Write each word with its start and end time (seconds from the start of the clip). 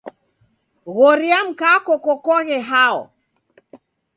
Ghoria 0.95 1.39
mkwako 1.47 1.93
kokoghe 2.05 2.57
hao. 2.69 3.01